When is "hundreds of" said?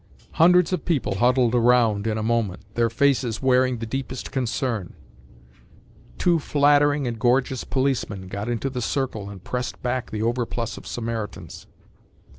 0.31-0.83